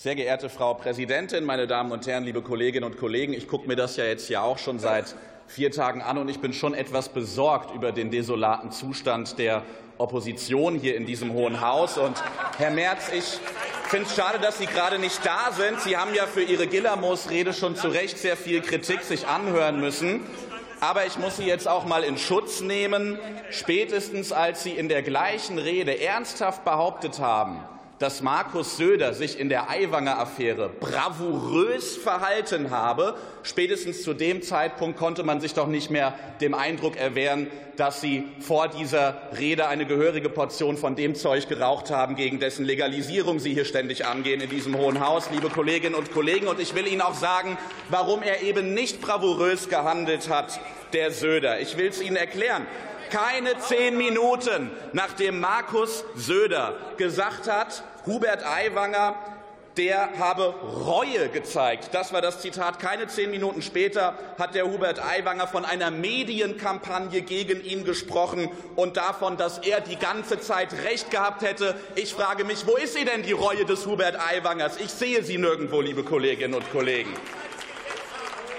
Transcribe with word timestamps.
Sehr 0.00 0.14
geehrte 0.14 0.48
Frau 0.48 0.74
Präsidentin, 0.74 1.42
meine 1.42 1.66
Damen 1.66 1.90
und 1.90 2.06
Herren, 2.06 2.22
liebe 2.22 2.40
Kolleginnen 2.40 2.84
und 2.84 3.00
Kollegen! 3.00 3.32
Ich 3.32 3.48
gucke 3.48 3.66
mir 3.66 3.74
das 3.74 3.96
ja 3.96 4.04
jetzt 4.04 4.28
ja 4.28 4.42
auch 4.42 4.58
schon 4.58 4.78
seit 4.78 5.16
vier 5.48 5.72
Tagen 5.72 6.02
an, 6.02 6.18
und 6.18 6.28
ich 6.28 6.38
bin 6.38 6.52
schon 6.52 6.72
etwas 6.72 7.08
besorgt 7.08 7.74
über 7.74 7.90
den 7.90 8.12
desolaten 8.12 8.70
Zustand 8.70 9.40
der 9.40 9.64
Opposition 9.98 10.76
hier 10.76 10.94
in 10.94 11.04
diesem 11.04 11.32
Hohen 11.32 11.60
Haus. 11.60 11.98
Und 11.98 12.14
Herr 12.58 12.70
Merz, 12.70 13.10
ich 13.12 13.40
finde 13.88 14.06
es 14.06 14.14
schade, 14.14 14.38
dass 14.38 14.58
Sie 14.58 14.66
gerade 14.66 15.00
nicht 15.00 15.18
da 15.26 15.50
sind. 15.50 15.80
Sie 15.80 15.96
haben 15.96 16.14
ja 16.14 16.26
für 16.26 16.44
Ihre 16.44 16.68
Gillermoos-Rede 16.68 17.52
schon 17.52 17.74
zu 17.74 17.88
Recht 17.88 18.18
sehr 18.18 18.36
viel 18.36 18.60
Kritik 18.60 19.02
sich 19.02 19.26
anhören 19.26 19.80
müssen. 19.80 20.20
Aber 20.78 21.06
ich 21.06 21.18
muss 21.18 21.38
Sie 21.38 21.44
jetzt 21.44 21.66
auch 21.66 21.86
mal 21.86 22.04
in 22.04 22.18
Schutz 22.18 22.60
nehmen, 22.60 23.18
spätestens 23.50 24.30
als 24.30 24.62
Sie 24.62 24.74
in 24.74 24.88
der 24.88 25.02
gleichen 25.02 25.58
Rede 25.58 26.00
ernsthaft 26.00 26.64
behauptet 26.64 27.18
haben, 27.18 27.64
dass 27.98 28.22
Markus 28.22 28.76
Söder 28.76 29.12
sich 29.12 29.38
in 29.38 29.48
der 29.48 29.68
Aiwanger 29.68 30.18
Affäre 30.18 30.68
bravourös 30.68 31.96
verhalten 31.96 32.70
habe. 32.70 33.14
Spätestens 33.42 34.02
zu 34.02 34.14
dem 34.14 34.42
Zeitpunkt 34.42 34.98
konnte 34.98 35.24
man 35.24 35.40
sich 35.40 35.54
doch 35.54 35.66
nicht 35.66 35.90
mehr 35.90 36.14
dem 36.40 36.54
Eindruck 36.54 36.96
erwehren, 36.96 37.48
dass 37.76 38.00
Sie 38.00 38.24
vor 38.40 38.68
dieser 38.68 39.20
Rede 39.38 39.68
eine 39.68 39.86
gehörige 39.86 40.28
Portion 40.28 40.76
von 40.76 40.96
dem 40.96 41.14
Zeug 41.14 41.48
geraucht 41.48 41.90
haben, 41.90 42.16
gegen 42.16 42.40
dessen 42.40 42.64
Legalisierung 42.64 43.38
Sie 43.38 43.54
hier 43.54 43.64
ständig 43.64 44.04
angehen 44.04 44.40
in 44.40 44.50
diesem 44.50 44.76
Hohen 44.76 45.00
Haus, 45.00 45.30
liebe 45.30 45.48
Kolleginnen 45.48 45.94
und 45.94 46.12
Kollegen. 46.12 46.48
Und 46.48 46.60
ich 46.60 46.74
will 46.74 46.86
Ihnen 46.86 47.00
auch 47.00 47.14
sagen, 47.14 47.56
warum 47.88 48.22
er 48.22 48.42
eben 48.42 48.74
nicht 48.74 49.00
bravourös 49.00 49.68
gehandelt 49.68 50.28
hat, 50.28 50.60
der 50.92 51.10
Söder. 51.10 51.60
Ich 51.60 51.76
will 51.76 51.88
es 51.88 52.00
Ihnen 52.00 52.16
erklären 52.16 52.66
keine 53.10 53.58
zehn 53.58 53.96
Minuten, 53.96 54.70
nachdem 54.92 55.40
Markus 55.40 56.04
Söder 56.14 56.74
gesagt 56.98 57.50
hat, 57.50 57.82
Hubert 58.06 58.44
Aiwanger 58.44 59.14
der 59.78 60.18
habe 60.18 60.54
Reue 60.84 61.28
gezeigt. 61.28 61.90
Das 61.92 62.12
war 62.12 62.20
das 62.20 62.40
Zitat. 62.40 62.80
Keine 62.80 63.06
zehn 63.06 63.30
Minuten 63.30 63.62
später 63.62 64.14
hat 64.36 64.56
der 64.56 64.66
Hubert 64.66 65.00
Aiwanger 65.00 65.46
von 65.46 65.64
einer 65.64 65.92
Medienkampagne 65.92 67.22
gegen 67.22 67.64
ihn 67.64 67.84
gesprochen 67.84 68.50
und 68.74 68.96
davon, 68.96 69.36
dass 69.36 69.58
er 69.58 69.80
die 69.80 69.96
ganze 69.96 70.40
Zeit 70.40 70.72
Recht 70.84 71.12
gehabt 71.12 71.42
hätte. 71.42 71.76
Ich 71.94 72.12
frage 72.12 72.42
mich, 72.42 72.66
wo 72.66 72.74
ist 72.74 72.94
sie 72.94 73.04
denn, 73.04 73.22
die 73.22 73.32
Reue 73.32 73.64
des 73.64 73.86
Hubert 73.86 74.18
Aiwangers? 74.18 74.78
Ich 74.78 74.90
sehe 74.90 75.22
sie 75.22 75.38
nirgendwo, 75.38 75.80
liebe 75.80 76.02
Kolleginnen 76.02 76.54
und 76.54 76.68
Kollegen. 76.72 77.14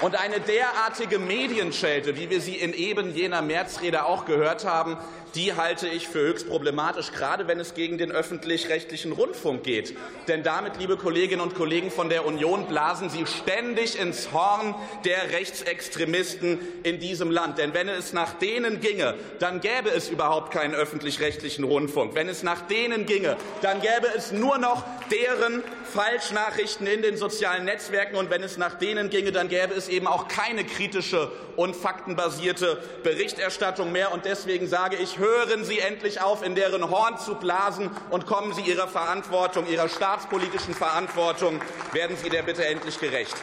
Und 0.00 0.16
eine 0.18 0.40
derartige 0.40 1.18
Medienschelte, 1.18 2.16
wie 2.16 2.30
wir 2.30 2.40
sie 2.40 2.56
in 2.56 2.72
eben 2.72 3.14
jener 3.14 3.42
Märzrede 3.42 4.06
auch 4.06 4.24
gehört 4.24 4.64
haben, 4.64 4.96
die 5.34 5.54
halte 5.54 5.88
ich 5.88 6.08
für 6.08 6.20
höchst 6.20 6.48
problematisch, 6.48 7.12
gerade 7.12 7.46
wenn 7.48 7.60
es 7.60 7.74
gegen 7.74 7.98
den 7.98 8.12
öffentlich-rechtlichen 8.12 9.12
Rundfunk 9.12 9.62
geht. 9.62 9.96
Denn 10.28 10.42
damit, 10.42 10.78
liebe 10.78 10.96
Kolleginnen 10.96 11.40
und 11.40 11.54
Kollegen 11.54 11.90
von 11.90 12.08
der 12.08 12.26
Union, 12.26 12.66
blasen 12.66 13.10
Sie 13.10 13.24
ständig 13.26 13.98
ins 13.98 14.32
Horn 14.32 14.74
der 15.04 15.32
Rechtsextremisten 15.32 16.58
in 16.82 16.98
diesem 16.98 17.30
Land. 17.30 17.58
Denn 17.58 17.74
wenn 17.74 17.88
es 17.88 18.12
nach 18.12 18.34
denen 18.34 18.80
ginge, 18.80 19.14
dann 19.38 19.60
gäbe 19.60 19.90
es 19.90 20.08
überhaupt 20.08 20.52
keinen 20.52 20.74
öffentlich-rechtlichen 20.74 21.64
Rundfunk. 21.64 22.14
Wenn 22.14 22.28
es 22.28 22.42
nach 22.42 22.62
denen 22.62 23.06
ginge, 23.06 23.36
dann 23.62 23.80
gäbe 23.80 24.08
es 24.16 24.32
nur 24.32 24.58
noch 24.58 24.84
deren 25.10 25.62
Falschnachrichten 25.92 26.86
in 26.86 27.02
den 27.02 27.16
sozialen 27.16 27.64
Netzwerken. 27.64 28.16
Und 28.16 28.30
wenn 28.30 28.42
es 28.42 28.56
nach 28.56 28.74
denen 28.74 29.10
ginge, 29.10 29.32
dann 29.32 29.48
gäbe 29.48 29.74
es 29.74 29.88
eben 29.88 30.06
auch 30.06 30.28
keine 30.28 30.64
kritische 30.64 31.30
und 31.56 31.76
faktenbasierte 31.76 32.82
Berichterstattung 33.02 33.92
mehr. 33.92 34.12
Und 34.12 34.24
deswegen 34.24 34.66
sage 34.66 34.96
ich, 34.96 35.18
hören 35.20 35.64
Sie 35.64 35.78
endlich 35.78 36.20
auf, 36.20 36.42
in 36.42 36.56
deren 36.56 36.90
Horn 36.90 37.16
zu 37.18 37.36
blasen 37.36 37.90
und 38.10 38.26
kommen 38.26 38.52
Sie 38.52 38.62
Ihrer 38.62 38.88
Verantwortung, 38.88 39.66
Ihrer 39.68 39.88
staatspolitischen 39.88 40.74
Verantwortung, 40.74 41.60
werden 41.92 42.16
Sie 42.16 42.28
der 42.30 42.42
Bitte 42.42 42.64
endlich 42.64 42.98
gerecht. 42.98 43.36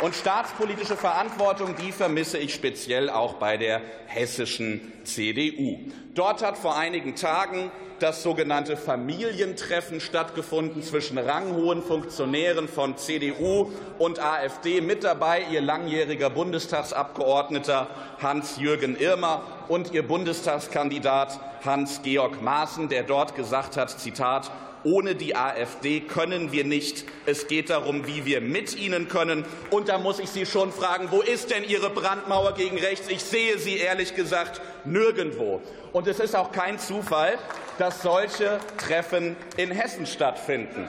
Und 0.00 0.14
staatspolitische 0.14 0.96
Verantwortung, 0.96 1.76
die 1.76 1.92
vermisse 1.92 2.36
ich 2.38 2.52
speziell 2.52 3.08
auch 3.08 3.34
bei 3.34 3.56
der 3.56 3.80
hessischen 4.06 4.92
CDU. 5.04 5.78
Dort 6.14 6.42
hat 6.42 6.58
vor 6.58 6.76
einigen 6.76 7.14
Tagen 7.14 7.70
das 8.00 8.22
sogenannte 8.22 8.76
Familientreffen 8.76 10.00
stattgefunden 10.00 10.82
zwischen 10.82 11.16
ranghohen 11.16 11.82
Funktionären 11.82 12.68
von 12.68 12.96
CDU 12.96 13.70
und 13.98 14.18
AfD. 14.18 14.80
Mit 14.80 15.04
dabei 15.04 15.44
ihr 15.50 15.60
langjähriger 15.60 16.28
Bundestagsabgeordneter 16.28 17.86
Hans-Jürgen 18.20 18.96
Irmer 18.96 19.42
und 19.68 19.92
ihr 19.92 20.06
Bundestagskandidat 20.06 21.38
Hans-Georg 21.64 22.42
Maaßen, 22.42 22.88
der 22.88 23.04
dort 23.04 23.36
gesagt 23.36 23.76
hat, 23.76 23.90
Zitat, 23.90 24.50
ohne 24.84 25.14
die 25.14 25.34
AfD 25.34 26.00
können 26.00 26.52
wir 26.52 26.64
nicht. 26.64 27.04
Es 27.26 27.46
geht 27.48 27.70
darum, 27.70 28.06
wie 28.06 28.24
wir 28.24 28.40
mit 28.40 28.76
ihnen 28.76 29.08
können. 29.08 29.44
Und 29.70 29.88
da 29.88 29.98
muss 29.98 30.18
ich 30.18 30.30
Sie 30.30 30.46
schon 30.46 30.72
fragen, 30.72 31.08
wo 31.10 31.20
ist 31.20 31.50
denn 31.50 31.64
Ihre 31.64 31.90
Brandmauer 31.90 32.54
gegen 32.54 32.78
rechts? 32.78 33.08
Ich 33.08 33.22
sehe 33.22 33.58
sie 33.58 33.78
ehrlich 33.78 34.14
gesagt 34.14 34.60
nirgendwo. 34.84 35.62
Und 35.92 36.06
es 36.06 36.20
ist 36.20 36.36
auch 36.36 36.52
kein 36.52 36.78
Zufall, 36.78 37.38
dass 37.78 38.02
solche 38.02 38.60
Treffen 38.78 39.36
in 39.56 39.70
Hessen 39.70 40.06
stattfinden, 40.06 40.88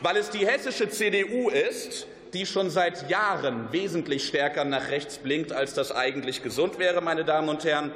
weil 0.00 0.16
es 0.16 0.30
die 0.30 0.46
hessische 0.46 0.88
CDU 0.88 1.48
ist, 1.48 2.06
die 2.34 2.44
schon 2.44 2.68
seit 2.70 3.08
Jahren 3.08 3.72
wesentlich 3.72 4.26
stärker 4.26 4.64
nach 4.64 4.90
rechts 4.90 5.18
blinkt, 5.18 5.52
als 5.52 5.74
das 5.74 5.92
eigentlich 5.92 6.42
gesund 6.42 6.78
wäre, 6.78 7.00
meine 7.00 7.24
Damen 7.24 7.48
und 7.48 7.64
Herren 7.64 7.92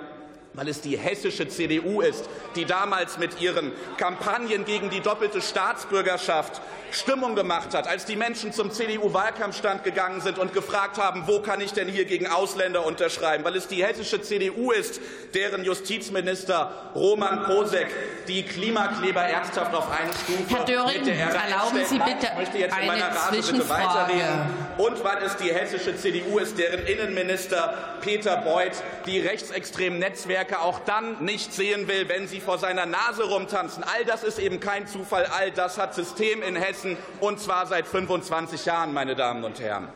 weil 0.55 0.69
es 0.69 0.81
die 0.81 0.99
hessische 0.99 1.49
CDU 1.49 2.01
ist, 2.01 2.29
die 2.57 2.65
damals 2.65 3.19
mit 3.19 3.41
ihren 3.41 3.73
Kampagnen 3.97 4.65
gegen 4.65 4.91
die 4.91 5.01
doppelte 5.01 5.41
Staatsbürgerschaft 5.41 6.61
Stimmung 6.91 7.35
gemacht 7.35 7.75
hat, 7.75 7.89
als 7.89 8.05
die 8.05 8.17
Menschen 8.17 8.53
zum 8.53 8.71
CDU-Wahlkampfstand 8.71 9.83
gegangen 9.83 10.21
sind 10.21 10.39
und 10.39 10.53
gefragt 10.53 10.99
haben, 10.99 11.25
wo 11.27 11.41
kann 11.41 11.61
ich 11.61 11.73
denn 11.73 11.89
hier 11.89 12.05
gegen 12.05 12.27
Ausländer 12.27 12.85
unterschreiben, 12.85 13.45
weil 13.45 13.57
es 13.57 13.67
die 13.67 13.83
hessische 13.83 14.21
CDU 14.21 14.73
ist, 14.73 15.01
deren 15.35 15.65
Justizminister 15.65 16.91
Roman 16.95 17.45
Kosek 17.45 17.89
die 18.29 18.43
Klimakleber 18.43 19.23
ernsthaft 19.23 19.75
auf 19.75 19.89
eine 19.91 20.11
Stufe 20.13 20.55
Herr 20.55 20.65
Döring, 20.65 20.99
mit 20.99 21.07
der 21.07 21.29
erlauben 21.29 21.85
Sie 21.89 21.99
bitte 21.99 22.29
ich 22.31 22.39
möchte 22.39 22.59
jetzt 22.59 22.79
in 22.79 22.87
meiner 22.87 23.07
eine 23.07 23.17
Rate 23.17 23.37
bitte 23.37 23.69
weiterreden. 23.69 24.73
Und 24.79 25.05
weil 25.05 25.23
es 25.23 25.37
die 25.37 25.53
hessische 25.53 25.97
CDU 25.97 26.39
ist, 26.39 26.59
deren 26.59 26.87
Innenminister 26.87 27.75
Peter 28.01 28.37
Beuth 28.37 28.83
die 29.07 29.21
rechtsextremen 29.21 29.99
Netzwerke 29.99 30.42
auch 30.63 30.81
dann 30.81 31.25
nicht 31.25 31.53
sehen 31.53 31.89
will, 31.89 32.09
wenn 32.09 32.27
sie 32.27 32.41
vor 32.41 32.59
seiner 32.59 32.87
Nase 32.87 33.25
rumtanzen. 33.25 33.85
All 33.85 34.05
das 34.05 34.25
ist 34.25 34.39
eben 34.39 34.61
kein 34.61 34.87
Zufall. 34.87 35.27
All 35.27 35.51
das 35.53 35.79
hat 35.79 35.95
System 35.95 36.43
in 36.43 36.57
Hessen 36.57 36.73
Hessen, 36.73 36.97
und 37.21 37.41
zwar 37.41 37.67
seit 37.67 37.87
25 37.87 38.65
Jahren, 38.65 38.93
meine 38.93 39.15
Damen 39.15 39.45
und 39.45 39.61
Herren. 39.61 39.89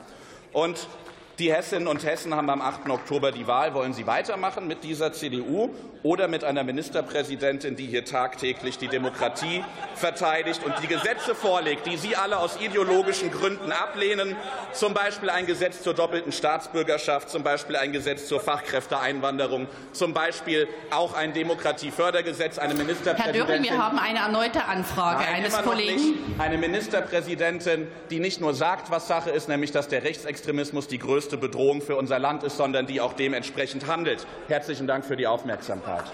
Und 0.53 0.89
die 1.39 1.53
Hessinnen 1.53 1.87
und 1.87 2.05
Hessen 2.05 2.35
haben 2.35 2.49
am 2.49 2.63
8. 2.63 2.89
Oktober 2.89 3.31
die 3.31 3.47
Wahl. 3.47 3.75
Wollen 3.75 3.93
Sie 3.93 4.07
weitermachen 4.07 4.67
mit 4.67 4.85
dieser 4.85 5.13
CDU 5.13 5.71
oder 6.03 6.29
mit 6.29 6.45
einer 6.45 6.65
Ministerpräsidentin, 6.65 7.77
die 7.77 7.87
hier 7.87 8.05
tagtäglich 8.05 8.79
die 8.79 8.89
Demokratie 8.89 9.65
verteidigt 9.95 10.65
und 10.65 10.75
die 10.83 10.87
Gesetze 10.87 11.35
vorlegt, 11.35 11.87
die 11.87 11.97
Sie 11.97 12.17
alle 12.17 12.39
aus 12.39 12.59
ideologischen 12.61 13.31
Gründen 13.31 13.73
ablehnen, 13.73 14.37
zum 14.73 14.95
Beispiel 14.95 15.31
ein 15.31 15.47
Gesetz 15.47 15.83
zur 15.83 15.95
doppelten 15.95 16.33
Staatsbürgerschaft, 16.33 17.29
zum 17.29 17.43
Beispiel 17.43 17.77
ein 17.77 17.93
Gesetz 17.93 18.29
zur 18.29 18.41
Fachkräfteeinwanderung, 18.41 19.67
zum 19.93 20.15
Beispiel 20.15 20.69
auch 20.91 21.15
ein 21.15 21.35
Demokratiefördergesetz, 21.35 22.59
eine 22.59 22.75
Ministerpräsidentin. 22.75 23.47
Herr 23.47 23.47
Döring, 23.47 23.63
wir 23.65 23.85
haben 23.85 23.99
eine 23.99 24.21
erneute 24.21 24.65
Anfrage 24.65 25.25
Nein, 25.25 25.45
eines 25.45 25.63
Kollegen. 25.63 26.37
Eine 26.39 26.57
Ministerpräsidentin, 26.57 27.89
die 28.11 28.21
nicht 28.21 28.41
nur 28.41 28.55
sagt, 28.55 28.91
was 28.91 29.09
Sache 29.09 29.31
ist, 29.31 29.49
nämlich 29.49 29.73
dass 29.73 29.89
der 29.89 30.05
Rechtsextremismus 30.05 30.87
die 30.89 30.99
größte 30.99 31.26
größte 31.27 31.39
Bedrohung 31.39 31.83
für 31.83 31.97
unser 31.97 32.21
Land 32.21 32.45
ist, 32.45 32.57
sondern 32.57 32.87
die 32.87 33.01
auch 33.01 33.13
dementsprechend 33.13 33.89
handelt. 33.89 34.25
Herzlichen 34.47 34.87
Dank 34.87 35.05
für 35.05 35.17
die 35.17 35.27
Aufmerksamkeit. 35.27 36.05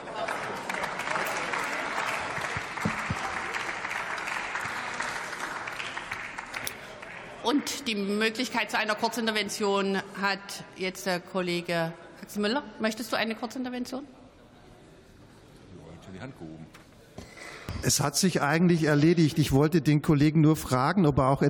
Und 7.43 7.87
die 7.87 7.95
Möglichkeit 7.95 8.71
zu 8.71 8.79
einer 8.79 8.95
Kurzintervention 8.95 9.99
hat 10.19 10.65
jetzt 10.77 11.05
der 11.05 11.21
Kollege 11.21 11.93
Axel 12.23 12.41
Müller. 12.41 12.63
Möchtest 12.81 13.13
du 13.13 13.17
eine 13.17 13.35
Kurzintervention? 13.35 14.07
Die 16.15 16.21
Hand 16.21 16.39
gehoben. 16.39 16.67
Es 17.85 18.01
hat 18.01 18.17
sich 18.17 18.43
eigentlich 18.43 18.85
erledigt. 18.85 19.39
Ich 19.39 19.51
wollte 19.51 19.81
den 19.81 20.03
Kollegen 20.03 20.41
nur 20.41 20.57
fragen, 20.57 21.05
ob 21.05 21.19
er 21.19 21.29
auch 21.29 21.41